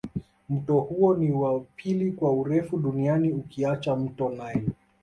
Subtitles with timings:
[0.49, 4.69] Mto huo ni wa pili kwa urefu duniani ukiacha mto nile